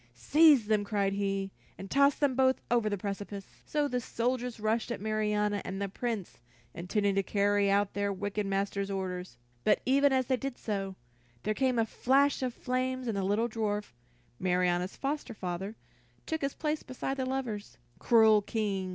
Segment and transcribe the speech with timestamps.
[0.15, 4.89] "Seize them," cried he, "and toss them both over the precipice!" So the soldiers rushed
[4.91, 6.39] at Marianna and the Prince,
[6.73, 9.37] intending to carry out their wicked master's orders.
[9.63, 10.95] But even as they did so,
[11.43, 13.93] there came a flash of flame and the little dwarf,
[14.39, 15.75] Marianna's foster father,
[16.25, 17.77] took his place beside the lovers.
[17.99, 18.89] "Cruel King!"